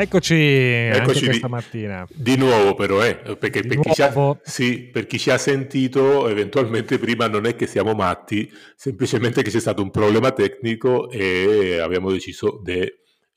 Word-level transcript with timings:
Eccoci, 0.00 0.34
Eccoci 0.34 1.24
questa 1.26 1.46
di, 1.46 1.52
mattina. 1.52 2.06
Di 2.10 2.36
nuovo 2.36 2.74
però, 2.74 3.04
eh, 3.04 3.36
perché 3.36 3.62
per 3.62 3.80
chi, 3.80 4.00
ha, 4.00 4.38
sì, 4.42 4.88
per 4.90 5.06
chi, 5.06 5.18
ci 5.18 5.30
ha, 5.30 5.36
sentito, 5.36 6.26
eventualmente 6.26 6.98
prima 6.98 7.28
non 7.28 7.44
è 7.44 7.54
che 7.54 7.66
siamo 7.66 7.92
matti, 7.92 8.50
semplicemente 8.76 9.42
che 9.42 9.50
c'è 9.50 9.60
stato 9.60 9.82
un 9.82 9.90
problema 9.90 10.30
tecnico 10.32 11.10
e 11.10 11.78
abbiamo 11.80 12.10
deciso 12.10 12.60
di 12.64 12.90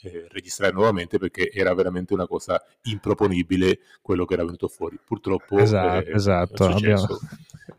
eh, 0.04 0.28
registrare 0.30 0.74
nuovamente 0.74 1.18
perché 1.18 1.50
era 1.52 1.74
veramente 1.74 2.14
una 2.14 2.28
cosa 2.28 2.62
improponibile 2.84 3.80
quello 4.02 4.26
che 4.26 4.34
era 4.34 4.44
venuto 4.44 4.68
fuori. 4.68 5.00
Purtroppo 5.04 5.58
esatto, 5.58 6.10
eh, 6.10 6.16
esatto. 6.16 6.66
Abbiamo... 6.66 7.08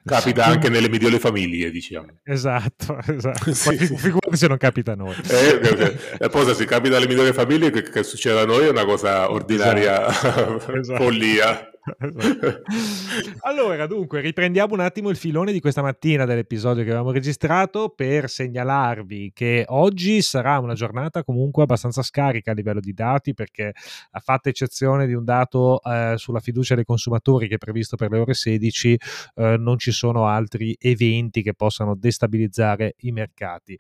Capita 0.05 0.45
anche 0.47 0.69
nelle 0.69 0.89
migliori 0.89 1.19
famiglie, 1.19 1.71
diciamo. 1.71 2.07
Esatto, 2.23 2.99
esatto. 3.07 3.53
sì. 3.53 3.77
Figurati 3.77 4.37
se 4.37 4.49
non 4.49 4.57
capita 4.57 4.93
a 4.93 4.97
noi. 4.97 5.15
Eh, 5.29 5.55
okay. 5.55 5.97
E 6.19 6.29
poi 6.29 6.55
se 6.55 6.65
capita 6.65 6.97
alle 6.97 7.07
migliori 7.07 7.33
famiglie, 7.33 7.71
che, 7.71 7.83
che 7.83 8.03
succede 8.03 8.41
a 8.41 8.47
noi 8.47 8.67
è 8.67 8.71
una 8.71 8.85
cosa 8.85 9.31
ordinaria, 9.31 10.07
esatto. 10.09 10.73
esatto. 10.73 11.03
follia. 11.03 11.69
allora, 13.41 13.87
dunque, 13.87 14.21
riprendiamo 14.21 14.73
un 14.73 14.81
attimo 14.81 15.11
il 15.11 15.17
filone 15.17 15.53
di 15.53 15.61
questa 15.61 15.83
mattina 15.83 16.25
dell'episodio 16.25 16.83
che 16.83 16.89
avevamo 16.89 17.11
registrato 17.13 17.91
per 17.91 18.31
segnalarvi 18.31 19.33
che 19.35 19.65
oggi 19.69 20.23
sarà 20.23 20.59
una 20.59 20.75
giornata 20.75 21.23
comunque 21.23 21.65
abbastanza 21.65 22.03
scarica 22.03 22.53
a 22.53 22.55
livello 22.55 22.81
di 22.81 22.95
dati 22.95 23.35
perché 23.35 23.73
a 24.13 24.21
fatta 24.21 24.49
eccezione 24.49 25.07
di 25.07 25.13
un 25.13 25.25
dato 25.25 25.83
eh, 25.83 26.15
sulla 26.17 26.41
fiducia 26.41 26.75
dei 26.75 26.85
consumatori 26.85 27.49
che 27.49 27.57
è 27.57 27.59
previsto 27.59 27.97
per 27.97 28.11
le 28.11 28.19
ore 28.19 28.35
16, 28.35 28.99
eh, 29.35 29.57
non 29.59 29.79
ci 29.79 29.93
sono 29.93 30.27
altri 30.27 30.75
eventi 30.81 31.43
che 31.43 31.55
possano 31.55 31.95
destabilizzare 31.95 32.95
i 33.01 33.13
mercati. 33.13 33.79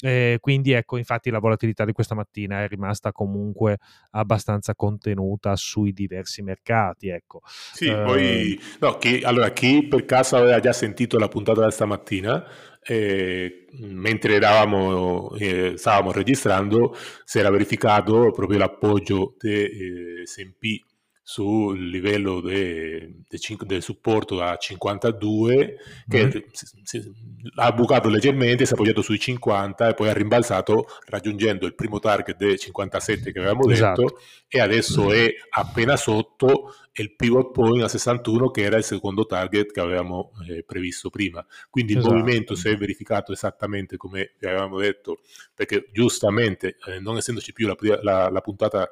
Eh, 0.00 0.38
quindi 0.40 0.72
ecco, 0.72 0.96
infatti 0.96 1.28
la 1.30 1.40
volatilità 1.40 1.84
di 1.84 1.92
questa 1.92 2.14
mattina 2.14 2.62
è 2.62 2.68
rimasta 2.68 3.10
comunque 3.10 3.78
abbastanza 4.10 4.74
contenuta 4.74 5.56
sui 5.56 5.92
diversi 5.92 6.42
mercati. 6.42 7.08
Ecco. 7.08 7.42
Sì, 7.44 7.86
eh, 7.86 8.02
poi 8.02 8.60
no, 8.80 8.96
chi, 8.98 9.22
allora, 9.24 9.50
chi 9.50 9.86
per 9.88 10.04
caso 10.04 10.36
aveva 10.36 10.60
già 10.60 10.72
sentito 10.72 11.18
la 11.18 11.28
puntata 11.28 11.64
di 11.64 11.72
stamattina, 11.72 12.46
eh, 12.82 13.66
mentre 13.80 14.34
eravamo, 14.34 15.34
eh, 15.36 15.74
stavamo 15.76 16.12
registrando, 16.12 16.96
si 17.24 17.38
era 17.38 17.50
verificato 17.50 18.30
proprio 18.30 18.58
l'appoggio 18.58 19.34
dell'SP 19.36 20.64
eh, 20.64 20.82
sul 21.28 21.90
livello 21.90 22.40
del 22.40 23.22
de, 23.28 23.80
supporto 23.82 24.40
a 24.40 24.56
52 24.56 25.76
che 26.08 26.24
mm. 26.24 26.30
si, 26.52 26.66
si, 26.82 27.12
ha 27.56 27.70
bucato 27.72 28.08
leggermente, 28.08 28.64
si 28.64 28.72
è 28.72 28.74
appoggiato 28.74 29.02
sui 29.02 29.18
50 29.18 29.88
e 29.88 29.92
poi 29.92 30.08
ha 30.08 30.14
rimbalzato 30.14 30.86
raggiungendo 31.04 31.66
il 31.66 31.74
primo 31.74 31.98
target 31.98 32.34
dei 32.38 32.58
57 32.58 33.30
che 33.30 33.38
avevamo 33.40 33.66
detto 33.66 33.74
esatto. 33.74 34.20
e 34.48 34.58
adesso 34.58 35.12
è 35.12 35.28
appena 35.50 35.96
sotto 35.96 36.74
il 36.94 37.14
pivot 37.14 37.52
point 37.52 37.82
a 37.82 37.88
61 37.88 38.50
che 38.50 38.62
era 38.62 38.78
il 38.78 38.84
secondo 38.84 39.26
target 39.26 39.70
che 39.70 39.80
avevamo 39.80 40.30
eh, 40.48 40.64
previsto 40.64 41.10
prima. 41.10 41.44
Quindi 41.68 41.92
esatto. 41.92 42.08
il 42.08 42.20
movimento 42.20 42.54
si 42.54 42.70
è 42.70 42.76
verificato 42.78 43.32
esattamente 43.32 43.98
come 43.98 44.32
vi 44.38 44.46
avevamo 44.46 44.78
detto 44.78 45.20
perché 45.54 45.90
giustamente 45.92 46.78
eh, 46.86 47.00
non 47.00 47.18
essendoci 47.18 47.52
più 47.52 47.66
la, 47.66 47.76
la, 48.00 48.30
la 48.30 48.40
puntata 48.40 48.88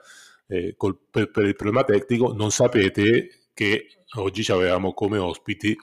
eh, 0.48 0.74
col, 0.76 0.98
per, 1.10 1.30
per, 1.30 1.44
il 1.44 1.56
problema 1.56 1.84
tecnico, 1.84 2.32
non 2.32 2.50
sapete 2.50 3.48
che 3.54 3.86
oggi 4.16 4.50
avevamo 4.50 4.92
come 4.92 5.18
ospiti 5.18 5.76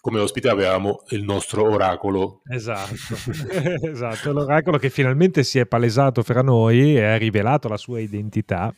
come 0.00 0.18
ospite 0.18 0.48
avevamo 0.48 1.02
il 1.10 1.22
nostro 1.22 1.68
oracolo. 1.68 2.40
Esatto, 2.48 2.94
esatto, 3.86 4.32
l'oracolo 4.32 4.78
che 4.78 4.88
finalmente 4.88 5.44
si 5.44 5.58
è 5.58 5.66
palesato 5.66 6.22
fra 6.22 6.42
noi 6.42 6.96
e 6.96 7.04
ha 7.04 7.16
rivelato 7.16 7.68
la 7.68 7.76
sua 7.76 8.00
identità, 8.00 8.74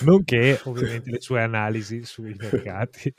nonché 0.00 0.58
ovviamente 0.64 1.10
le 1.10 1.20
sue 1.20 1.42
analisi 1.42 2.04
sui 2.04 2.34
mercati. 2.38 3.12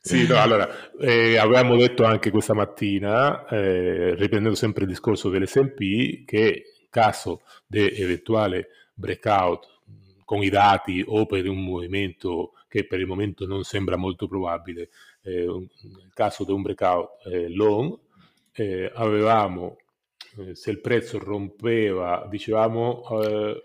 Sì, 0.00 0.26
no, 0.26 0.36
allora, 0.36 0.68
eh, 1.00 1.38
avevamo 1.38 1.76
detto 1.76 2.04
anche 2.04 2.30
questa 2.30 2.54
mattina, 2.54 3.46
eh, 3.48 4.14
riprendendo 4.14 4.54
sempre 4.54 4.84
il 4.84 4.90
discorso 4.90 5.28
dell'SP, 5.30 6.24
che 6.24 6.64
in 6.82 6.86
caso 6.90 7.40
di 7.66 7.90
eventuale 7.96 8.68
breakout 8.94 9.73
con 10.24 10.42
i 10.42 10.48
dati 10.48 11.02
o 11.06 11.26
per 11.26 11.48
un 11.48 11.62
movimento 11.62 12.52
che 12.68 12.86
per 12.86 13.00
il 13.00 13.06
momento 13.06 13.46
non 13.46 13.62
sembra 13.62 13.96
molto 13.96 14.26
probabile, 14.26 14.90
eh, 15.22 15.44
nel 15.44 16.12
caso 16.12 16.44
di 16.44 16.52
un 16.52 16.62
breakout 16.62 17.26
eh, 17.26 17.48
long, 17.48 17.96
eh, 18.52 18.90
avevamo, 18.94 19.76
eh, 20.38 20.54
se 20.54 20.70
il 20.70 20.80
prezzo 20.80 21.18
rompeva, 21.18 22.26
dicevamo, 22.28 23.22
eh, 23.22 23.64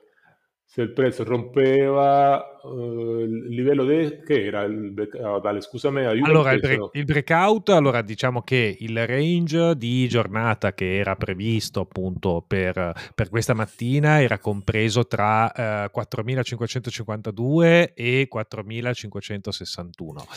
se 0.63 0.81
il 0.83 0.93
prezzo 0.93 1.23
rompeva 1.23 2.58
uh, 2.63 3.19
il 3.19 3.47
livello 3.49 3.83
de, 3.83 4.21
che 4.23 4.45
era 4.45 4.63
il 4.63 4.91
breakout, 4.91 5.41
vale, 5.41 5.61
scusami, 5.61 6.05
allora 6.05 6.51
il, 6.51 6.59
break, 6.59 6.89
il, 6.93 7.05
breakout 7.05 7.69
allora 7.69 8.01
diciamo 8.01 8.41
che 8.41 8.75
il 8.79 9.05
range 9.05 9.75
di 9.75 10.07
giornata 10.07 10.73
che 10.73 10.97
era 10.97 11.15
previsto 11.15 11.81
appunto 11.81 12.43
per, 12.45 12.93
per 13.15 13.29
questa 13.29 13.53
mattina 13.53 14.21
era 14.21 14.39
compreso 14.39 15.07
tra 15.07 15.85
eh, 15.85 15.89
4552 15.89 17.93
e 17.93 18.25
4561 18.27 20.27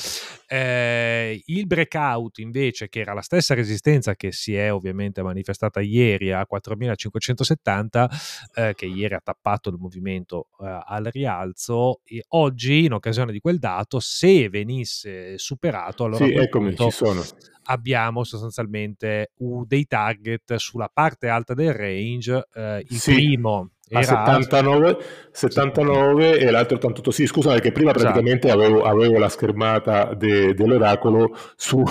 eh, 0.47 1.43
il 1.47 1.67
breakout 1.67 2.39
invece 2.39 2.89
che 2.89 3.01
era 3.01 3.13
la 3.13 3.23
stessa 3.23 3.55
resistenza 3.55 4.15
che 4.15 4.33
si 4.33 4.55
è 4.55 4.73
ovviamente 4.73 5.23
manifestata 5.23 5.81
ieri 5.81 6.33
a 6.33 6.47
4570 6.47 8.11
eh, 8.55 8.75
che 8.75 8.87
ieri 8.87 9.15
ha 9.15 9.21
tappato 9.23 9.71
il 9.71 9.77
movimento 9.79 10.49
eh, 10.61 10.81
al 10.85 11.05
rialzo 11.05 12.01
oggi 12.29 12.85
in 12.85 12.93
occasione 12.93 13.33
di 13.33 13.41
quel 13.41 13.59
dato 13.59 14.01
se 14.01 14.49
venisse 14.49 15.39
superato 15.39 16.05
allora 16.05 16.25
sì, 16.25 16.33
eccomi, 16.33 16.75
abbiamo 17.65 18.25
sostanzialmente 18.25 19.33
dei 19.67 19.87
target 19.87 20.55
sulla 20.57 20.91
parte 20.93 21.29
alta 21.29 21.55
del 21.55 21.73
range 21.73 22.49
eh, 22.55 22.85
il 22.89 22.99
sì. 22.99 23.13
primo 23.13 23.71
a 23.93 24.03
79, 24.03 24.97
79 25.33 26.39
e 26.39 26.51
l'altro 26.51 26.77
88. 26.77 27.11
Sì, 27.11 27.27
scusa, 27.27 27.53
perché 27.53 27.73
prima 27.73 27.91
esatto. 27.91 28.05
praticamente 28.05 28.51
avevo, 28.51 28.85
avevo, 28.85 29.19
la 29.19 29.29
schermata 29.29 30.15
de, 30.15 30.55
dell'oracolo 30.55 31.37
su, 31.57 31.83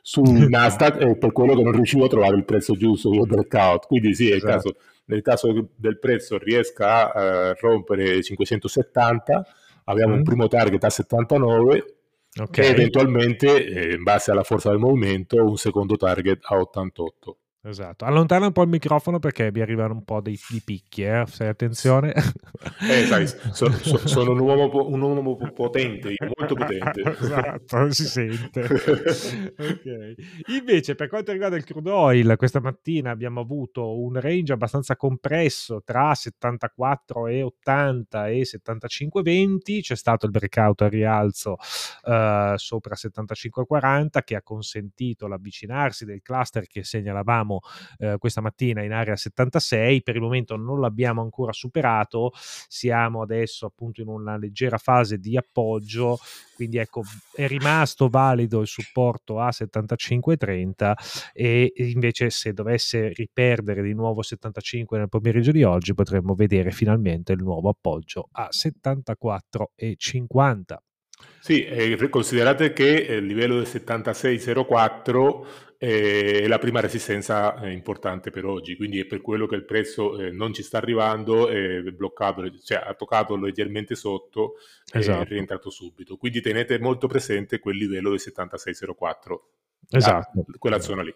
su 0.00 0.22
Nasdaq 0.48 1.02
e 1.02 1.16
per 1.16 1.32
quello 1.32 1.54
che 1.54 1.62
non 1.62 1.72
riuscivo 1.72 2.06
a 2.06 2.08
trovare 2.08 2.36
il 2.36 2.44
prezzo 2.44 2.74
giusto 2.74 3.10
del 3.10 3.26
breakout. 3.26 3.86
Quindi 3.86 4.14
sì, 4.14 4.30
è 4.30 4.36
esatto. 4.36 4.46
il 4.46 4.52
caso 4.52 4.76
nel 5.04 5.22
caso 5.22 5.70
del 5.74 5.98
prezzo 5.98 6.38
riesca 6.38 7.12
a 7.12 7.50
uh, 7.50 7.54
rompere 7.60 8.22
570, 8.22 9.46
abbiamo 9.84 10.14
mm. 10.14 10.16
un 10.18 10.22
primo 10.22 10.48
target 10.48 10.84
a 10.84 10.90
79 10.90 11.96
okay. 12.40 12.66
e 12.66 12.68
eventualmente, 12.68 13.64
eh, 13.64 13.94
in 13.94 14.02
base 14.02 14.30
alla 14.30 14.44
forza 14.44 14.70
del 14.70 14.78
movimento, 14.78 15.44
un 15.44 15.56
secondo 15.56 15.96
target 15.96 16.40
a 16.42 16.58
88. 16.58 17.36
Esatto, 17.64 18.04
allontana 18.04 18.46
un 18.46 18.52
po' 18.52 18.62
il 18.62 18.68
microfono 18.68 19.20
perché 19.20 19.52
vi 19.52 19.60
arrivano 19.60 19.94
un 19.94 20.02
po' 20.02 20.20
dei, 20.20 20.36
di 20.48 20.60
picchi, 20.64 21.04
eh? 21.04 21.24
Fai 21.28 21.46
attenzione. 21.46 22.12
Eh, 22.12 23.06
sai, 23.06 23.28
so, 23.28 23.70
so, 23.70 23.98
sono 24.08 24.32
un 24.32 24.40
uomo, 24.40 24.88
un 24.88 25.00
uomo, 25.00 25.36
potente, 25.54 26.16
molto 26.36 26.56
potente. 26.56 27.02
esatto, 27.20 27.92
si 27.92 28.04
sente. 28.04 28.62
okay. 29.56 30.16
Invece, 30.58 30.96
per 30.96 31.06
quanto 31.06 31.30
riguarda 31.30 31.54
il 31.54 31.62
crude 31.62 31.90
oil, 31.90 32.34
questa 32.36 32.60
mattina 32.60 33.12
abbiamo 33.12 33.38
avuto 33.38 33.96
un 33.96 34.18
range 34.18 34.52
abbastanza 34.52 34.96
compresso 34.96 35.82
tra 35.84 36.10
74,80 36.10 38.26
e 38.26 38.42
75,20. 38.42 39.82
C'è 39.82 39.94
stato 39.94 40.26
il 40.26 40.32
breakout 40.32 40.82
a 40.82 40.88
rialzo 40.88 41.52
uh, 41.52 42.56
sopra 42.56 42.96
75,40 42.96 44.24
che 44.24 44.34
ha 44.34 44.42
consentito 44.42 45.28
l'avvicinarsi 45.28 46.04
del 46.04 46.22
cluster 46.22 46.66
che 46.66 46.82
segnalavamo 46.82 47.50
eh, 47.98 48.16
questa 48.18 48.40
mattina 48.40 48.82
in 48.82 48.92
area 48.92 49.16
76, 49.16 50.02
per 50.02 50.16
il 50.16 50.22
momento 50.22 50.56
non 50.56 50.80
l'abbiamo 50.80 51.22
ancora 51.22 51.52
superato, 51.52 52.32
siamo 52.34 53.22
adesso 53.22 53.66
appunto 53.66 54.00
in 54.00 54.08
una 54.08 54.36
leggera 54.36 54.78
fase 54.78 55.18
di 55.18 55.36
appoggio, 55.36 56.18
quindi 56.54 56.78
ecco 56.78 57.02
è 57.34 57.46
rimasto 57.46 58.08
valido 58.08 58.60
il 58.60 58.66
supporto 58.66 59.40
a 59.40 59.48
75,30 59.48 60.92
e 61.32 61.72
invece 61.76 62.28
se 62.30 62.52
dovesse 62.52 63.08
riperdere 63.08 63.82
di 63.82 63.94
nuovo 63.94 64.22
75 64.22 64.98
nel 64.98 65.08
pomeriggio 65.08 65.50
di 65.50 65.64
oggi 65.64 65.94
potremmo 65.94 66.34
vedere 66.34 66.70
finalmente 66.70 67.32
il 67.32 67.42
nuovo 67.42 67.68
appoggio 67.68 68.28
a 68.32 68.48
74,50. 68.50 70.76
Sì, 71.40 71.64
eh, 71.64 72.08
considerate 72.08 72.72
che 72.72 72.84
il 72.84 73.26
livello 73.26 73.56
del 73.56 73.66
76,04 73.66 75.44
è 75.82 76.46
la 76.46 76.58
prima 76.58 76.78
resistenza 76.78 77.60
eh, 77.60 77.72
importante 77.72 78.30
per 78.30 78.44
oggi, 78.44 78.76
quindi 78.76 79.00
è 79.00 79.04
per 79.04 79.20
quello 79.20 79.48
che 79.48 79.56
il 79.56 79.64
prezzo 79.64 80.16
eh, 80.16 80.30
non 80.30 80.54
ci 80.54 80.62
sta 80.62 80.76
arrivando, 80.76 81.48
è 81.48 81.82
bloccato, 81.90 82.48
cioè 82.62 82.80
ha 82.86 82.94
toccato 82.94 83.34
leggermente 83.34 83.96
sotto 83.96 84.58
esatto. 84.92 85.22
è 85.22 85.26
rientrato 85.26 85.70
subito. 85.70 86.16
Quindi 86.16 86.40
tenete 86.40 86.78
molto 86.78 87.08
presente 87.08 87.58
quel 87.58 87.78
livello 87.78 88.10
del 88.10 88.20
76,04, 88.22 89.38
esatto. 89.90 90.30
La, 90.34 90.44
quella 90.56 90.78
zona 90.78 91.02
lì. 91.02 91.14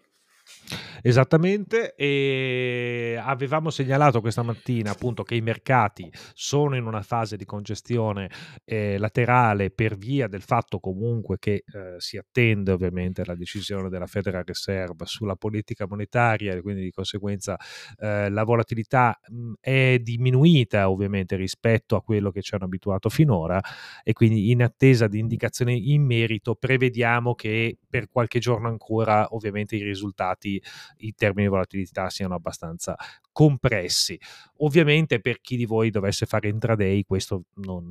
Esattamente, 1.03 1.95
e 1.95 3.19
avevamo 3.21 3.71
segnalato 3.71 4.21
questa 4.21 4.43
mattina 4.43 4.91
appunto 4.91 5.23
che 5.23 5.35
i 5.35 5.41
mercati 5.41 6.11
sono 6.35 6.77
in 6.77 6.87
una 6.87 7.03
fase 7.03 7.37
di 7.37 7.45
congestione 7.45 8.31
eh, 8.65 8.99
laterale 8.99 9.71
per 9.71 9.97
via 9.97 10.27
del 10.27 10.43
fatto 10.43 10.79
comunque 10.79 11.39
che 11.39 11.65
eh, 11.67 11.95
si 11.99 12.17
attende 12.17 12.73
ovviamente 12.73 13.25
la 13.25 13.35
decisione 13.35 13.89
della 13.89 14.07
Federal 14.07 14.45
Reserve 14.45 15.05
sulla 15.07 15.37
politica 15.37 15.87
monetaria 15.89 16.55
e 16.55 16.61
quindi 16.61 16.83
di 16.83 16.91
conseguenza 16.91 17.57
eh, 17.99 18.29
la 18.31 18.45
volatilità 18.45 19.19
mh, 19.29 19.53
è 19.61 19.99
diminuita 20.03 20.91
ovviamente 20.91 21.37
rispetto 21.37 21.97
a 21.97 22.03
quello 22.03 22.31
che 22.31 22.43
ci 22.43 22.55
hanno 22.55 22.65
abituato 22.65 23.09
finora 23.09 23.61
e 24.03 24.13
quindi 24.13 24.51
in 24.51 24.63
attesa 24.63 25.07
di 25.07 25.19
indicazioni 25.19 25.93
in 25.93 26.05
merito 26.05 26.55
prevediamo 26.55 27.35
che 27.35 27.79
per 27.89 28.09
qualche 28.09 28.39
giorno 28.39 28.69
ancora 28.69 29.27
ovviamente 29.31 29.77
i 29.77 29.83
risultati 29.83 30.61
in 30.99 31.15
termini 31.15 31.45
di 31.45 31.53
volatilità 31.53 32.11
siano 32.11 32.35
abbastanza 32.35 32.97
compressi. 33.33 34.19
Ovviamente 34.59 35.21
per 35.21 35.41
chi 35.41 35.57
di 35.57 35.67
voi 35.67 35.91
dovesse 35.91 36.27
fare 36.27 36.49
intraday 36.49 37.05
questo 37.05 37.45
non, 37.57 37.87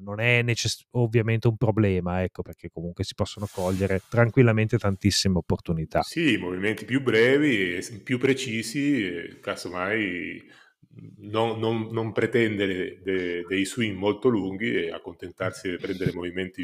non 0.00 0.20
è 0.20 0.42
necess- 0.42 0.86
ovviamente 0.92 1.48
un 1.48 1.56
problema, 1.56 2.22
ecco, 2.22 2.42
perché 2.42 2.68
comunque 2.70 3.04
si 3.04 3.14
possono 3.14 3.46
cogliere 3.50 4.02
tranquillamente 4.08 4.78
tantissime 4.78 5.38
opportunità. 5.38 6.02
Sì, 6.02 6.36
movimenti 6.36 6.84
più 6.84 7.02
brevi, 7.02 7.78
più 8.02 8.18
precisi, 8.18 9.38
casomai 9.40 10.66
non, 11.18 11.58
non, 11.58 11.88
non 11.90 12.12
pretendere 12.12 13.00
de, 13.02 13.44
dei 13.46 13.64
swing 13.64 13.96
molto 13.96 14.28
lunghi 14.28 14.74
e 14.74 14.90
accontentarsi 14.90 15.70
di 15.70 15.76
prendere 15.76 16.12
movimenti 16.12 16.62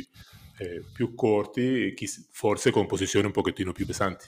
eh, 0.58 0.82
più 0.92 1.14
corti, 1.14 1.94
forse 2.30 2.70
con 2.70 2.86
posizioni 2.86 3.26
un 3.26 3.32
pochettino 3.32 3.72
più 3.72 3.86
pesanti. 3.86 4.26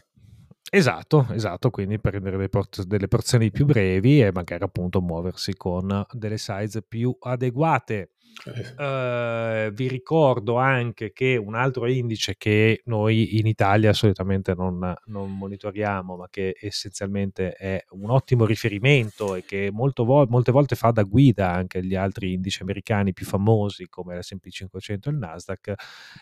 Esatto, 0.73 1.27
esatto, 1.31 1.71
quindi 1.71 2.01
prendere 2.01 2.37
delle, 2.37 2.49
port- 2.49 2.83
delle 2.83 3.07
porzioni 3.07 3.51
più 3.53 3.65
brevi 3.67 4.21
e 4.21 4.33
magari 4.33 4.65
appunto 4.65 5.01
muoversi 5.01 5.55
con 5.55 6.05
delle 6.13 6.39
size 6.39 6.83
più 6.83 7.17
adeguate. 7.21 8.11
Uh, 8.45 9.73
vi 9.73 9.89
ricordo 9.89 10.57
anche 10.57 11.13
che 11.13 11.37
un 11.37 11.55
altro 11.55 11.87
indice 11.87 12.37
che 12.37 12.83
noi 12.85 13.39
in 13.39 13.47
Italia 13.47 13.93
solitamente 13.93 14.55
non, 14.55 14.95
non, 15.07 15.37
monitoriamo, 15.37 16.17
ma 16.17 16.29
che 16.29 16.57
essenzialmente 16.61 17.53
è 17.53 17.83
un 17.91 18.11
ottimo 18.11 18.45
riferimento 18.45 19.35
e 19.35 19.45
che 19.45 19.71
vo- 19.73 20.27
molte 20.29 20.53
volte 20.53 20.77
fa 20.77 20.91
da 20.91 21.03
guida 21.03 21.51
anche 21.51 21.79
agli 21.79 21.95
altri 21.95 22.35
indici 22.35 22.63
americani 22.63 23.13
più 23.13 23.27
famosi 23.27 23.89
come 23.89 24.19
l'SP 24.19 24.49
500 24.49 25.09
e 25.09 25.13
il 25.13 25.19
Nasdaq, 25.19 25.75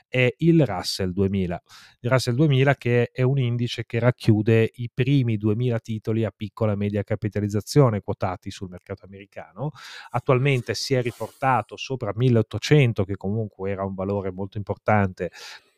è 0.09 0.33
il 0.39 0.65
Russell 0.65 1.11
2000. 1.11 1.63
Il 2.01 2.11
Russell 2.11 2.35
2000 2.35 2.75
che 2.77 3.11
è 3.13 3.23
un 3.23 3.39
indice 3.39 3.85
che 3.85 3.99
racchiude 3.99 4.71
i 4.75 4.91
primi 4.93 5.37
2000 5.37 5.79
titoli 5.81 6.25
a 6.25 6.33
piccola 6.35 6.73
e 6.73 6.77
media 6.77 7.03
capitalizzazione 7.03 8.01
quotati 8.01 8.51
sul 8.51 8.69
mercato 8.69 9.05
americano. 9.05 9.71
Attualmente 10.11 10.75
si 10.75 10.95
è 10.95 11.03
riportato 11.03 11.77
sopra 11.77 12.04
sopra 12.05 12.13
1800, 12.15 13.05
che 13.05 13.17
comunque 13.17 13.71
era 13.71 13.85
un 13.85 13.95
valore 13.95 14.31
molto 14.31 14.59
importante 14.59 15.31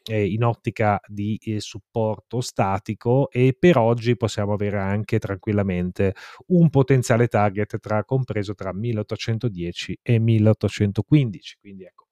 eh, 0.09 0.27
in 0.27 0.45
ottica 0.45 1.01
di 1.07 1.39
eh, 1.43 1.61
supporto 1.61 2.41
statico 2.41 3.31
e 3.31 3.57
per 3.59 3.79
oggi 3.79 4.17
possiamo 4.17 4.53
avere 4.53 4.79
anche 4.79 5.19
tranquillamente 5.19 6.15
un 6.49 6.69
potenziale 6.71 7.29
target 7.29 7.79
tra, 7.79 8.05
compreso 8.05 8.55
tra 8.55 8.73
1810 8.73 10.01
e 10.03 10.19
1815. 10.19 11.57
Quindi 11.61 11.85
ecco, 11.85 12.07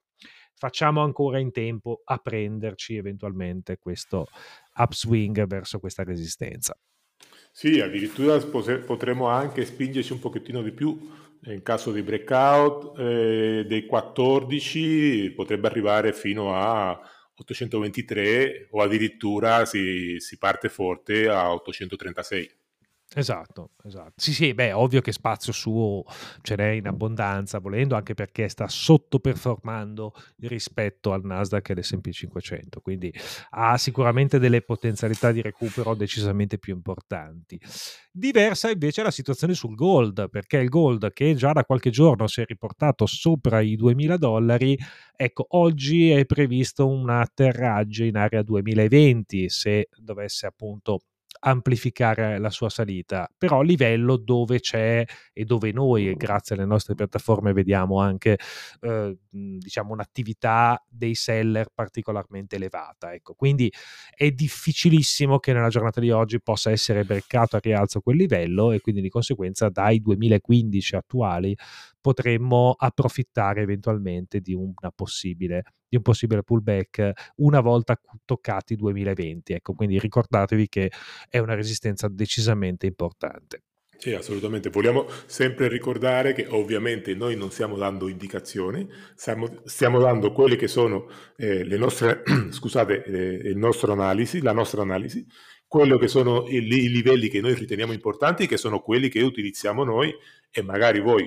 facciamo 0.55 1.03
ancora 1.03 1.39
in 1.39 1.53
tempo 1.53 2.03
a 2.05 2.19
prenderci 2.19 2.97
eventualmente 2.97 3.79
questo 3.79 4.27
upswing 4.77 5.47
verso 5.47 5.79
questa 5.79 6.03
resistenza. 6.03 6.77
Sì, 7.57 7.81
addirittura 7.81 8.37
potremmo 8.41 9.29
anche 9.29 9.65
spingerci 9.65 10.13
un 10.13 10.19
pochettino 10.19 10.61
di 10.61 10.73
più 10.73 10.99
in 11.47 11.63
caso 11.63 11.93
di 11.93 12.03
breakout 12.03 12.99
eh, 12.99 13.65
dei 13.67 13.87
14 13.87 15.33
potrebbe 15.33 15.67
arrivare 15.67 16.13
fino 16.13 16.55
a 16.55 16.99
823 17.37 18.69
o 18.71 18.81
addirittura 18.83 19.65
si, 19.65 20.17
si 20.21 20.39
parte 20.39 20.69
forte 20.69 21.29
a 21.29 21.53
836. 21.53 22.64
Esatto, 23.17 23.71
esatto. 23.85 24.13
Sì, 24.17 24.33
sì, 24.33 24.55
beh, 24.55 24.73
ovvio 24.73 25.01
che 25.01 25.13
spazio 25.13 25.53
suo 25.53 26.05
ce 26.43 26.57
n'è 26.57 26.71
in 26.71 26.87
abbondanza, 26.89 27.59
volendo, 27.61 27.95
anche 27.95 28.15
perché 28.15 28.49
sta 28.49 28.67
sottoperformando 28.67 30.13
rispetto 30.41 31.13
al 31.13 31.25
Nasdaq 31.25 31.69
e 31.71 31.73
all'S&P 31.75 32.11
500, 32.11 32.81
quindi 32.81 33.13
ha 33.51 33.77
sicuramente 33.79 34.39
delle 34.39 34.63
potenzialità 34.63 35.31
di 35.31 35.43
recupero 35.43 35.95
decisamente 35.95 36.59
più 36.59 36.75
importanti. 36.75 37.61
Diversa 38.11 38.71
invece 38.71 39.03
la 39.03 39.11
situazione 39.13 39.55
sul 39.55 39.75
gold, 39.77 40.29
perché 40.29 40.59
il 40.59 40.69
gold 40.69 41.13
che 41.13 41.35
già 41.35 41.53
da 41.53 41.65
qualche 41.65 41.91
giorno 41.91 42.27
si 42.27 42.41
è 42.41 42.45
riportato 42.45 43.07
sopra 43.07 43.61
i 43.61 43.77
2000 43.77 44.17
dollari, 44.17 44.77
ecco, 45.15 45.47
oggi 45.51 46.11
è 46.11 46.25
previsto 46.25 46.89
un 46.89 47.11
atterraggio 47.11 48.03
in 48.05 48.17
area 48.17 48.43
2020 48.43 49.49
se 49.49 49.89
dovesse 49.97 50.47
appunto 50.47 51.01
amplificare 51.41 52.39
la 52.39 52.51
sua 52.51 52.69
salita, 52.69 53.31
però 53.37 53.61
a 53.61 53.63
livello 53.63 54.17
dove 54.17 54.61
c'è 54.61 55.05
e 55.33 55.45
dove 55.45 55.73
noi, 55.73 56.15
grazie 56.15 56.55
alle 56.55 56.65
nostre 56.65 56.95
piattaforme, 56.95 57.53
vediamo 57.53 58.01
anche 58.01 58.39
eh, 58.81 59.17
diciamo 59.31 59.93
un'attività 59.93 60.83
dei 60.89 61.15
seller 61.15 61.69
particolarmente 61.75 62.57
elevata. 62.57 63.13
Ecco. 63.13 63.35
Quindi 63.35 63.73
è 64.15 64.31
difficilissimo 64.31 65.39
che 65.39 65.53
nella 65.53 65.69
giornata 65.69 66.01
di 66.01 66.11
oggi 66.11 66.41
possa 66.41 66.71
essere 66.71 67.05
beccato 67.05 67.57
a 67.57 67.61
rialzo 67.63 68.01
quel 68.01 68.17
livello 68.17 68.73
e 68.73 68.81
quindi 68.81 69.01
di 69.01 69.09
conseguenza 69.09 69.69
dai 69.69 70.01
2015 70.01 70.97
attuali 70.97 71.57
potremmo 72.05 72.75
approfittare 72.77 73.63
eventualmente 73.63 74.41
di 74.41 74.53
una 74.53 74.93
possibile 74.95 75.63
di 75.89 75.97
un 75.97 76.03
possibile 76.03 76.43
pullback 76.43 77.13
una 77.37 77.61
volta 77.61 77.99
toccati 78.27 78.75
i 78.75 78.77
2020. 78.77 79.55
Ecco, 79.55 79.73
quindi 79.73 79.99
ricordatevi 79.99 80.69
che 80.69 80.91
è 81.31 81.39
una 81.39 81.55
resistenza 81.55 82.09
decisamente 82.09 82.85
importante. 82.85 83.63
Sì, 83.97 84.13
assolutamente. 84.13 84.69
Vogliamo 84.69 85.07
sempre 85.25 85.67
ricordare 85.69 86.35
che 86.35 86.47
ovviamente 86.47 87.15
noi 87.15 87.37
non 87.37 87.51
stiamo 87.51 87.79
dando 87.79 88.09
indicazioni, 88.09 88.87
stiamo, 89.15 89.63
stiamo 89.65 89.99
dando 89.99 90.33
quelle 90.33 90.57
che 90.57 90.69
sono 90.69 91.09
eh, 91.39 91.65
le 91.65 91.79
nostre, 91.79 92.23
scusate, 92.51 93.03
eh, 93.05 93.57
analisi, 93.89 94.43
la 94.43 94.53
nostra 94.53 94.83
analisi, 94.83 95.25
quello 95.67 95.97
che 95.97 96.09
sono 96.09 96.45
i, 96.49 96.57
i 96.57 96.91
livelli 96.91 97.29
che 97.29 97.41
noi 97.41 97.55
riteniamo 97.55 97.95
importanti, 97.95 98.47
che 98.47 98.59
sono 98.59 98.81
quelli 98.81 99.09
che 99.09 99.23
utilizziamo 99.23 99.85
noi 99.85 100.13
e 100.51 100.63
magari 100.63 101.01
voi 101.01 101.27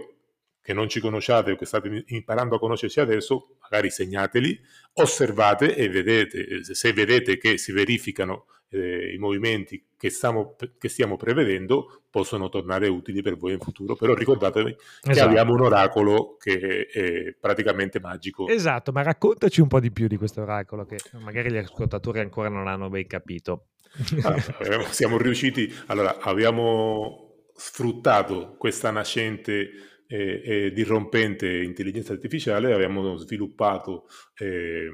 che 0.67 0.74
non 0.74 0.89
ci 0.89 1.00
conosciate 1.00 1.53
o 1.53 1.55
che 1.55 1.65
state 1.65 2.03
imparando 2.07 2.57
a 2.57 2.59
conoscerci 2.59 3.00
adesso, 3.00 3.55
magari 3.62 3.89
segnateli, 3.89 4.59
osservate 4.95 5.74
e 5.74 5.88
vedete, 5.88 6.62
se 6.62 6.91
vedete 6.91 7.38
che 7.38 7.57
si 7.57 7.71
verificano 7.71 8.47
eh, 8.71 9.13
i 9.13 9.17
movimenti 9.17 9.81
che 9.95 10.09
stiamo, 10.09 10.57
che 10.77 10.89
stiamo, 10.89 11.15
prevedendo, 11.15 12.01
possono 12.09 12.50
tornare 12.50 12.89
utili 12.89 13.21
per 13.21 13.38
voi 13.38 13.53
in 13.53 13.59
futuro. 13.59 13.95
Però 13.95 14.13
ricordatevi 14.13 14.75
esatto. 15.03 15.13
che 15.13 15.21
abbiamo 15.21 15.53
un 15.53 15.62
oracolo 15.62 16.36
che 16.38 16.88
è 16.88 17.33
praticamente 17.39 18.01
magico. 18.01 18.50
Esatto, 18.50 18.91
ma 18.91 19.03
raccontaci 19.03 19.62
un 19.62 19.69
po' 19.69 19.79
di 19.79 19.93
più 19.93 20.07
di 20.07 20.17
questo 20.17 20.41
oracolo 20.41 20.83
che 20.83 20.97
magari 21.13 21.50
gli 21.50 21.55
ascoltatori 21.55 22.19
ancora 22.19 22.50
non 22.50 22.67
hanno 22.67 22.89
ben 22.89 23.07
capito. 23.07 23.67
Allora, 24.21 24.83
siamo 24.91 25.17
riusciti, 25.17 25.74
allora 25.86 26.19
abbiamo 26.19 27.45
sfruttato 27.55 28.55
questa 28.57 28.91
nascente 28.91 29.69
e, 30.07 30.41
e 30.43 30.71
dirrompente 30.71 31.61
intelligenza 31.61 32.13
artificiale 32.13 32.73
abbiamo 32.73 33.17
sviluppato 33.17 34.07
eh, 34.37 34.89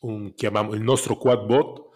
un, 0.00 0.34
chiamiamo, 0.34 0.74
il 0.74 0.82
nostro 0.82 1.16
quadbot 1.16 1.86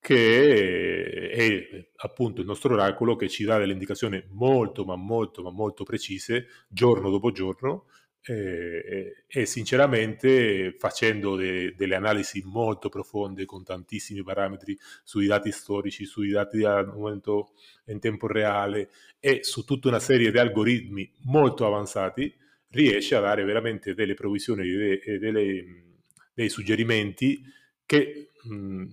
che 0.00 1.30
è 1.30 1.88
appunto 1.96 2.40
il 2.40 2.46
nostro 2.46 2.74
oracolo 2.74 3.16
che 3.16 3.28
ci 3.28 3.44
dà 3.44 3.58
delle 3.58 3.72
indicazioni 3.72 4.22
molto 4.30 4.84
ma 4.84 4.96
molto 4.96 5.42
ma 5.42 5.50
molto 5.50 5.84
precise 5.84 6.46
giorno 6.68 7.10
dopo 7.10 7.32
giorno 7.32 7.86
e, 8.22 9.24
e 9.26 9.46
sinceramente 9.46 10.74
facendo 10.78 11.36
de, 11.36 11.74
delle 11.74 11.94
analisi 11.94 12.42
molto 12.44 12.88
profonde 12.88 13.44
con 13.44 13.64
tantissimi 13.64 14.22
parametri 14.22 14.78
sui 15.02 15.26
dati 15.26 15.50
storici, 15.52 16.04
sui 16.04 16.30
dati 16.30 16.58
momento 16.58 17.52
in 17.86 18.00
tempo 18.00 18.26
reale 18.26 18.90
e 19.20 19.40
su 19.42 19.64
tutta 19.64 19.88
una 19.88 20.00
serie 20.00 20.30
di 20.30 20.38
algoritmi 20.38 21.10
molto 21.24 21.66
avanzati, 21.66 22.34
riesce 22.70 23.14
a 23.14 23.20
dare 23.20 23.44
veramente 23.44 23.94
delle 23.94 24.14
provvisioni 24.14 24.68
e 25.02 25.18
delle, 25.18 25.64
dei 26.34 26.48
suggerimenti 26.48 27.40
che 27.86 28.28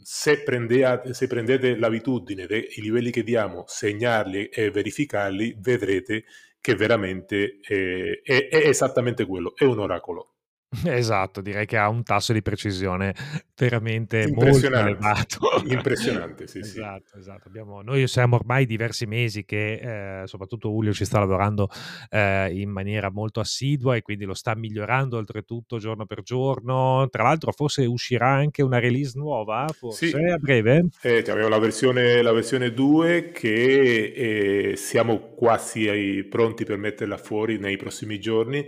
se, 0.03 0.43
prendete, 0.43 1.13
se 1.13 1.27
prendete 1.27 1.75
l'abitudine 1.77 2.45
dei 2.45 2.67
livelli 2.77 3.11
che 3.11 3.23
diamo, 3.23 3.65
segnarli 3.67 4.47
e 4.47 4.71
verificarli, 4.71 5.55
vedrete 5.59 6.25
che 6.65 6.73
veramente 6.73 7.59
è, 7.61 8.21
è, 8.23 8.47
è 8.47 8.67
esattamente 8.67 9.27
quello, 9.27 9.55
è 9.55 9.65
un 9.65 9.77
oracolo. 9.77 10.34
Esatto, 10.83 11.41
direi 11.41 11.65
che 11.65 11.77
ha 11.77 11.87
un 11.89 12.03
tasso 12.03 12.33
di 12.33 12.41
precisione 12.41 13.13
veramente 13.55 14.27
molto 14.31 14.65
elevato. 14.67 15.39
Impressionante, 15.65 16.47
sì, 16.47 16.59
esatto, 16.59 17.11
sì. 17.13 17.19
Esatto. 17.19 17.47
Abbiamo, 17.47 17.81
noi 17.81 18.07
siamo 18.07 18.35
ormai 18.35 18.65
diversi 18.65 19.05
mesi 19.05 19.45
che 19.45 20.21
eh, 20.21 20.27
soprattutto 20.27 20.69
Julio 20.69 20.93
ci 20.93 21.05
sta 21.05 21.19
lavorando 21.19 21.69
eh, 22.09 22.51
in 22.53 22.69
maniera 22.69 23.09
molto 23.09 23.39
assidua 23.39 23.95
e 23.95 24.01
quindi 24.01 24.25
lo 24.25 24.33
sta 24.33 24.55
migliorando 24.55 25.17
oltretutto 25.17 25.77
giorno 25.77 26.05
per 26.05 26.21
giorno. 26.21 27.07
Tra 27.09 27.23
l'altro 27.23 27.51
forse 27.51 27.85
uscirà 27.85 28.27
anche 28.27 28.61
una 28.61 28.79
release 28.79 29.17
nuova, 29.17 29.67
forse 29.73 30.07
sì. 30.07 30.15
a 30.15 30.37
breve. 30.37 30.87
Eh, 31.01 31.19
abbiamo 31.19 31.47
la 31.47 31.59
versione, 31.59 32.21
la 32.21 32.33
versione 32.33 32.73
2 32.73 33.31
che 33.31 34.71
eh, 34.71 34.75
siamo 34.75 35.33
quasi 35.35 36.23
pronti 36.29 36.65
per 36.65 36.77
metterla 36.77 37.17
fuori 37.17 37.57
nei 37.57 37.77
prossimi 37.77 38.19
giorni. 38.19 38.65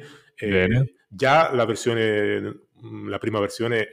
Già 1.09 1.53
la 1.53 1.65
versione, 1.65 2.67
mm, 2.85 3.09
la 3.09 3.17
prima 3.17 3.39
versione 3.39 3.89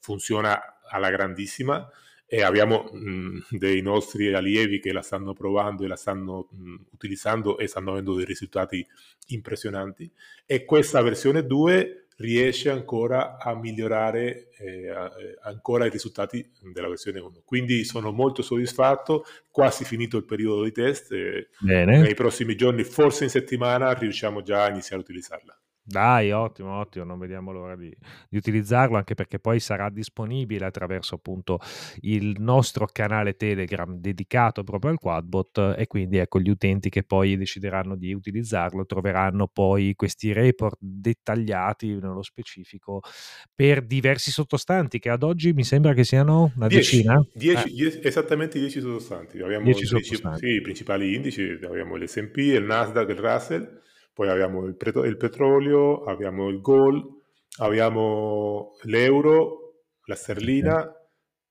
funziona 0.00 0.60
alla 0.88 1.10
grandissima 1.10 1.88
e 2.30 2.42
abbiamo 2.42 2.90
mh, 2.92 2.98
mm, 2.98 3.38
dei 3.50 3.80
nostri 3.80 4.34
allievi 4.34 4.80
che 4.80 4.92
la 4.92 5.00
stanno 5.00 5.32
provando 5.32 5.84
e 5.84 5.88
la 5.88 5.96
stanno 5.96 6.48
mh, 6.50 6.70
mm, 6.70 6.76
utilizzando 6.92 7.56
e 7.58 7.66
stanno 7.66 7.92
avendo 7.92 8.14
dei 8.14 8.26
risultati 8.26 8.86
impressionanti. 9.28 10.10
E 10.44 10.64
questa 10.66 11.00
versione 11.00 11.46
2 11.46 12.08
riesce 12.18 12.68
ancora 12.68 13.38
a 13.38 13.54
migliorare 13.54 14.48
eh, 14.58 14.92
ancora 15.42 15.86
i 15.86 15.90
risultati 15.90 16.50
della 16.72 16.88
versione 16.88 17.20
1 17.20 17.42
quindi 17.44 17.84
sono 17.84 18.12
molto 18.12 18.42
soddisfatto. 18.42 19.24
Quasi 19.50 19.84
finito 19.84 20.16
il 20.16 20.24
periodo 20.24 20.64
di 20.64 20.72
test 20.72 21.12
nei 22.02 22.14
prossimi 22.14 22.56
giorni 22.56 22.82
forse 22.84 23.24
in 23.24 23.30
settimana 23.30 23.92
riusciamo 23.92 24.42
già 24.42 24.64
a 24.64 24.68
iniziare 24.68 24.96
a 24.96 25.04
utilizzarla 25.04 25.57
dai, 25.88 26.32
ottimo, 26.32 26.78
ottimo, 26.78 27.04
non 27.06 27.18
vediamo 27.18 27.50
l'ora 27.50 27.74
di, 27.74 27.90
di, 28.28 28.36
utilizzarlo 28.36 28.98
anche 28.98 29.14
perché 29.14 29.38
poi 29.38 29.58
sarà 29.58 29.88
disponibile 29.88 30.66
attraverso 30.66 31.14
appunto 31.14 31.60
il 32.02 32.36
nostro 32.40 32.86
canale 32.92 33.36
Telegram 33.36 33.96
dedicato 33.96 34.62
proprio 34.64 34.90
al 34.90 34.98
Quadbot 34.98 35.74
e 35.78 35.86
quindi 35.86 36.18
ecco 36.18 36.40
gli 36.40 36.50
utenti 36.50 36.90
che 36.90 37.04
poi 37.04 37.38
decideranno 37.38 37.96
di 37.96 38.12
utilizzarlo 38.12 38.84
troveranno 38.84 39.48
poi 39.48 39.94
questi 39.94 40.32
report 40.32 40.76
dettagliati 40.78 41.94
nello 41.94 42.22
specifico 42.22 43.00
per 43.54 43.82
diversi 43.82 44.30
sottostanti 44.30 44.98
che 44.98 45.08
ad 45.08 45.22
oggi 45.22 45.54
mi 45.54 45.64
sembra 45.64 45.94
che 45.94 46.04
siano 46.04 46.52
una 46.56 46.66
dieci, 46.66 46.96
decina. 46.96 47.26
Dieci, 47.32 47.68
eh. 47.68 47.72
dieci, 47.72 48.00
esattamente 48.02 48.58
10 48.58 48.80
sottostanti. 48.80 49.40
Abbiamo 49.40 49.64
dieci 49.64 49.86
sottostanti. 49.86 50.46
Sì, 50.46 50.52
i 50.56 50.60
principali 50.60 51.14
indici, 51.14 51.58
abbiamo 51.62 51.96
l'S&P, 51.96 52.36
il 52.36 52.64
Nasdaq, 52.64 53.08
il 53.08 53.16
Russell 53.16 53.86
poi 54.18 54.28
abbiamo 54.30 54.64
il, 54.64 54.74
petro- 54.74 55.04
il 55.04 55.16
petrolio, 55.16 56.02
abbiamo 56.02 56.48
il 56.48 56.60
gold, 56.60 57.04
abbiamo 57.58 58.72
l'euro, 58.82 59.84
la 60.06 60.16
sterlina, 60.16 60.92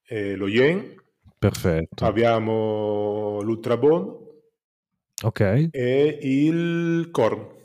eh, 0.04 0.36
lo 0.36 0.50
yen. 0.50 0.94
Perfetto. 1.40 2.04
Abbiamo 2.04 3.40
l'ultrabond. 3.42 4.18
Ok. 5.24 5.70
E 5.72 6.20
il 6.24 7.08
corn. 7.10 7.57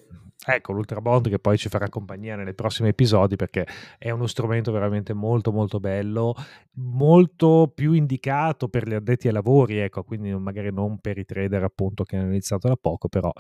Ecco, 0.45 0.73
l'Ultra 0.73 1.01
Bond 1.01 1.29
che 1.29 1.39
poi 1.39 1.57
ci 1.57 1.69
farà 1.69 1.89
compagnia 1.89 2.35
nei 2.35 2.55
prossimi 2.55 2.89
episodi 2.89 3.37
perché 3.37 3.65
è 3.97 4.11
uno 4.11 4.27
strumento 4.27 4.73
veramente 4.73 5.13
molto 5.13 5.53
molto 5.53 5.79
bello, 5.79 6.35
molto 6.73 7.71
più 7.73 7.93
indicato 7.93 8.69
per 8.69 8.89
gli 8.89 8.95
addetti 8.95 9.29
ai 9.29 9.35
lavori, 9.35 9.79
ecco, 9.79 10.03
quindi 10.03 10.35
magari 10.35 10.73
non 10.73 10.99
per 10.99 11.19
i 11.19 11.25
trader 11.25 11.63
appunto 11.63 12.03
che 12.03 12.17
hanno 12.17 12.31
iniziato 12.31 12.67
da 12.67 12.77
poco, 12.77 13.09
però 13.09 13.31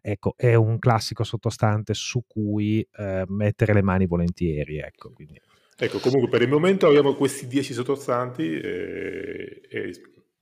ecco, 0.00 0.34
è 0.36 0.54
un 0.54 0.78
classico 0.78 1.24
sottostante 1.24 1.94
su 1.94 2.22
cui 2.28 2.86
eh, 2.96 3.24
mettere 3.26 3.74
le 3.74 3.82
mani 3.82 4.06
volentieri, 4.06 4.78
ecco, 4.78 5.10
quindi. 5.12 5.40
Ecco, 5.76 5.98
comunque 5.98 6.28
per 6.28 6.42
il 6.42 6.48
momento 6.48 6.86
abbiamo 6.86 7.14
questi 7.14 7.48
10 7.48 7.72
sottostanti 7.72 8.60
eh, 8.60 9.62
e 9.68 9.90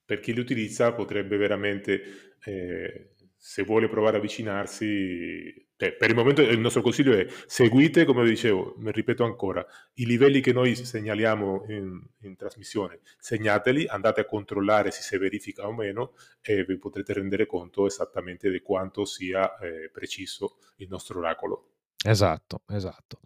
per 0.04 0.20
chi 0.20 0.34
li 0.34 0.40
utilizza 0.40 0.92
potrebbe 0.92 1.38
veramente, 1.38 2.02
eh, 2.44 3.14
se 3.38 3.62
vuole 3.62 3.88
provare 3.88 4.16
a 4.16 4.18
avvicinarsi, 4.18 5.68
cioè, 5.80 5.94
per 5.94 6.10
il 6.10 6.14
momento 6.14 6.42
il 6.42 6.58
nostro 6.58 6.82
consiglio 6.82 7.14
è 7.14 7.26
seguite, 7.46 8.04
come 8.04 8.22
dicevo, 8.26 8.74
mi 8.76 8.92
ripeto 8.92 9.24
ancora, 9.24 9.64
i 9.94 10.04
livelli 10.04 10.42
che 10.42 10.52
noi 10.52 10.74
segnaliamo 10.74 11.64
in, 11.68 11.98
in, 12.20 12.36
trasmissione, 12.36 12.98
segnateli, 13.16 13.86
andate 13.86 14.20
a 14.20 14.26
controllare 14.26 14.90
se 14.90 15.00
si 15.00 15.16
verifica 15.16 15.66
o 15.66 15.72
meno 15.72 16.12
e 16.42 16.66
vi 16.66 16.76
potrete 16.76 17.14
rendere 17.14 17.46
conto 17.46 17.86
esattamente 17.86 18.50
di 18.50 18.60
quanto 18.60 19.06
sia 19.06 19.56
eh, 19.56 19.88
preciso 19.90 20.58
il 20.76 20.88
nostro 20.90 21.20
oracolo. 21.20 21.68
Esatto, 22.04 22.62
esatto. 22.68 23.20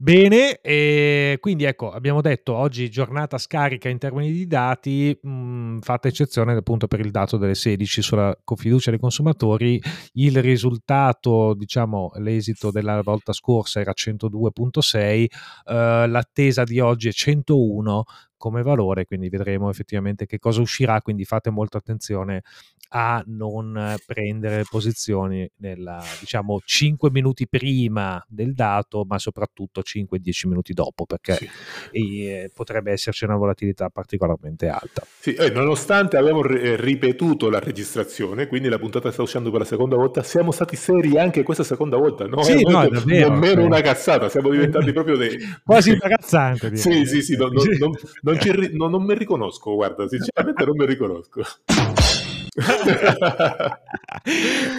Bene, 0.00 0.60
e 0.60 1.38
quindi 1.40 1.64
ecco, 1.64 1.90
abbiamo 1.90 2.20
detto 2.20 2.54
oggi 2.54 2.88
giornata 2.88 3.36
scarica 3.36 3.88
in 3.88 3.98
termini 3.98 4.30
di 4.30 4.46
dati, 4.46 5.18
mh, 5.20 5.28
mm, 5.28 5.78
fatta 5.80 6.06
eccezione 6.06 6.54
appunto 6.54 6.86
per 6.86 7.00
il 7.00 7.10
dato 7.10 7.36
delle 7.36 7.56
16 7.56 8.00
sulla 8.02 8.32
fiducia 8.54 8.90
dei 8.90 9.00
consumatori, 9.00 9.82
il 10.12 10.40
risultato, 10.40 11.52
diciamo, 11.54 12.12
l'esito 12.18 12.70
della 12.70 13.02
volta 13.02 13.32
scorsa 13.32 13.80
era 13.80 13.92
102.6, 13.92 15.24
eh, 15.64 16.06
l'attesa 16.06 16.62
di 16.62 16.78
oggi 16.78 17.08
è 17.08 17.12
101 17.12 18.04
come 18.36 18.62
valore, 18.62 19.04
quindi 19.04 19.28
vedremo 19.28 19.68
effettivamente 19.68 20.26
che 20.26 20.38
cosa 20.38 20.60
uscirà, 20.60 21.02
quindi 21.02 21.24
fate 21.24 21.50
molta 21.50 21.78
attenzione 21.78 22.42
a 22.90 23.22
non 23.26 23.96
prendere 24.06 24.64
posizioni 24.68 25.48
nella, 25.56 26.02
diciamo 26.20 26.60
5 26.64 27.10
minuti 27.10 27.46
prima 27.46 28.24
del 28.28 28.54
dato, 28.54 29.04
ma 29.06 29.18
soprattutto 29.18 29.82
5-10 29.82 30.48
minuti 30.48 30.72
dopo, 30.72 31.04
perché 31.04 31.34
sì. 31.34 31.48
eh, 31.90 32.50
potrebbe 32.54 32.92
esserci 32.92 33.24
una 33.24 33.36
volatilità 33.36 33.90
particolarmente 33.90 34.68
alta. 34.68 35.06
Sì, 35.18 35.34
eh, 35.34 35.50
nonostante 35.50 36.16
abbiamo 36.16 36.42
r- 36.42 36.56
eh, 36.56 36.76
ripetuto 36.76 37.50
la 37.50 37.58
registrazione, 37.58 38.46
quindi 38.46 38.68
la 38.68 38.78
puntata 38.78 39.10
sta 39.10 39.22
uscendo 39.22 39.50
per 39.50 39.60
la 39.60 39.66
seconda 39.66 39.96
volta, 39.96 40.22
siamo 40.22 40.50
stati 40.50 40.76
seri 40.76 41.18
anche 41.18 41.42
questa 41.42 41.64
seconda 41.64 41.96
volta, 41.96 42.26
no? 42.26 42.42
Sì, 42.42 42.62
no, 42.62 42.82
è 42.82 42.88
davvero, 42.88 43.30
nemmeno 43.30 43.64
una 43.64 43.80
cazzata, 43.80 44.28
siamo 44.28 44.50
diventati 44.50 44.92
proprio 44.92 45.16
dei... 45.16 45.36
quasi 45.64 45.90
imbarazzante. 45.90 46.74
Sì, 46.76 47.04
sì, 47.04 47.22
sì, 47.22 47.36
no, 47.36 47.48
no, 47.48 47.62
non, 48.22 48.40
ci, 48.40 48.70
non 48.72 49.02
mi 49.02 49.14
riconosco, 49.14 49.74
guarda, 49.74 50.08
sinceramente 50.08 50.64
non 50.64 50.76
mi 50.76 50.86
riconosco. 50.86 51.42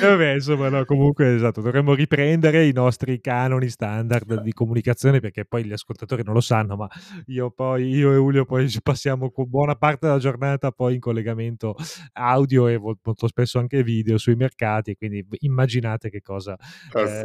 Vabbè, 0.02 0.34
insomma, 0.34 0.70
no, 0.70 0.86
comunque 0.86 1.34
esatto, 1.36 1.62
dovremmo 1.62 1.94
riprendere 1.94 2.66
i 2.68 2.74
nostri 2.74 3.22
canoni 3.22 3.70
standard 3.70 4.42
di 4.42 4.52
comunicazione 4.52 5.20
perché 5.20 5.46
poi 5.46 5.66
gli 5.66 5.72
ascoltatori 5.72 6.24
non 6.24 6.34
lo 6.34 6.42
sanno, 6.42 6.76
ma 6.76 6.88
io 7.28 7.52
poi 7.52 7.88
io 7.90 8.12
e 8.12 8.16
Julio 8.16 8.46
poi 8.46 8.70
ci 8.70 8.82
passiamo 8.82 9.32
buona 9.48 9.76
parte 9.76 10.08
della 10.08 10.20
giornata 10.20 10.72
poi 10.72 10.96
in 10.96 11.00
collegamento 11.00 11.76
audio 12.14 12.68
e 12.68 12.78
molto 12.78 13.28
spesso 13.28 13.60
anche 13.60 13.84
video 13.84 14.18
sui 14.18 14.36
mercati, 14.36 14.96
quindi 14.96 15.26
immaginate 15.40 16.10
che 16.10 16.22
cosa 16.22 16.58
ah, 16.92 17.02
eh, 17.02 17.24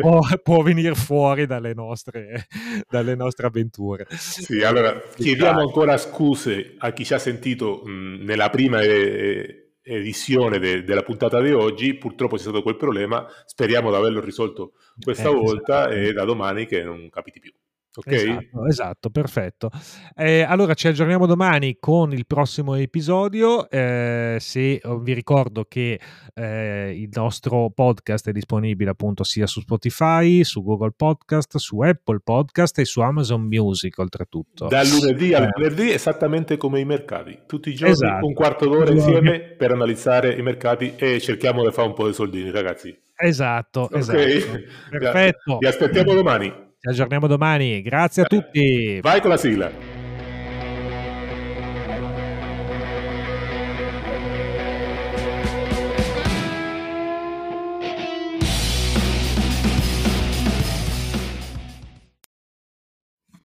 può, 0.00 0.20
può, 0.42 0.62
venire 0.62 0.94
fuori 0.94 1.46
dalle 1.46 1.74
nostre, 1.74 2.46
dalle 2.88 3.14
nostre 3.14 3.46
avventure. 3.46 4.06
Sì, 4.10 4.62
allora 4.62 5.00
chiediamo 5.14 5.60
ancora 5.60 5.96
scuse 5.96 6.74
a 6.78 6.92
chi 6.92 7.04
ci 7.04 7.14
ha 7.14 7.18
sentito 7.18 7.82
mh, 7.84 8.22
nella 8.22 8.50
prima 8.50 8.80
e 8.80 9.63
edizione 9.84 10.58
de- 10.58 10.82
della 10.82 11.02
puntata 11.02 11.40
di 11.40 11.52
oggi. 11.52 11.94
Purtroppo 11.96 12.36
c'è 12.36 12.42
stato 12.42 12.62
quel 12.62 12.76
problema, 12.76 13.26
speriamo 13.44 13.90
di 13.90 13.96
averlo 13.96 14.20
risolto 14.20 14.72
questa 15.00 15.28
eh, 15.28 15.34
volta 15.34 15.88
esatto. 15.88 16.08
e 16.08 16.12
da 16.12 16.24
domani 16.24 16.66
che 16.66 16.82
non 16.82 17.08
capiti 17.10 17.38
più. 17.38 17.52
Ok? 18.00 18.12
Esatto, 18.12 18.66
esatto 18.66 19.10
perfetto. 19.10 19.70
Eh, 20.16 20.42
allora 20.42 20.74
ci 20.74 20.88
aggiorniamo 20.88 21.26
domani 21.26 21.76
con 21.78 22.12
il 22.12 22.26
prossimo 22.26 22.74
episodio. 22.74 23.68
Eh, 23.70 24.36
se 24.40 24.80
oh, 24.84 24.98
vi 24.98 25.12
ricordo 25.12 25.64
che 25.64 26.00
eh, 26.34 26.92
il 26.96 27.08
nostro 27.12 27.70
podcast 27.70 28.28
è 28.28 28.32
disponibile 28.32 28.90
appunto 28.90 29.24
sia 29.24 29.46
su 29.46 29.60
Spotify, 29.60 30.42
su 30.44 30.62
Google 30.62 30.92
Podcast, 30.96 31.56
su 31.58 31.80
Apple 31.80 32.20
Podcast 32.22 32.78
e 32.78 32.84
su 32.84 33.00
Amazon 33.00 33.42
Music 33.42 33.98
oltretutto. 33.98 34.66
Dal 34.66 34.88
lunedì 34.88 35.34
al 35.34 35.44
eh. 35.44 35.50
venerdì 35.56 35.92
esattamente 35.92 36.56
come 36.56 36.80
i 36.80 36.84
mercati, 36.84 37.40
tutti 37.46 37.70
i 37.70 37.74
giorni 37.74 37.92
esatto. 37.92 38.26
un 38.26 38.32
quarto 38.34 38.68
d'ora 38.68 38.90
insieme 38.90 39.40
per 39.40 39.72
analizzare 39.72 40.34
i 40.34 40.42
mercati 40.42 40.94
e 40.96 41.20
cerchiamo 41.20 41.64
di 41.64 41.72
fare 41.72 41.88
un 41.88 41.94
po' 41.94 42.06
di 42.06 42.14
soldini 42.14 42.50
ragazzi. 42.50 42.96
Esatto, 43.16 43.82
okay. 43.82 44.00
esatto. 44.00 44.60
Perfetto. 44.90 45.58
Vi 45.58 45.66
aspettiamo 45.66 46.14
domani. 46.14 46.72
Ci 46.84 46.90
aggiorniamo 46.90 47.26
domani. 47.26 47.80
Grazie 47.80 48.24
a 48.24 48.26
tutti. 48.26 49.00
Vai 49.00 49.22
con 49.22 49.30
la 49.30 49.38
sigla. 49.38 49.93